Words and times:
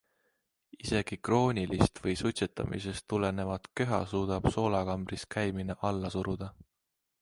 Isegi 0.83 1.17
kroonilist 1.29 2.01
või 2.05 2.15
suitsetamisest 2.23 3.07
tulenevat 3.15 3.71
köha 3.83 4.03
suudab 4.15 4.53
soolakambris 4.59 5.31
käimine 5.39 5.81
alla 5.93 6.17
suruda. 6.19 6.55